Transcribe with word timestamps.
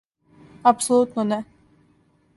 Апсолутно 0.71 1.23
не. 1.33 1.39